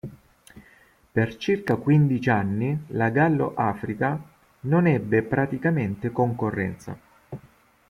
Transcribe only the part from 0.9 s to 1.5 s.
Per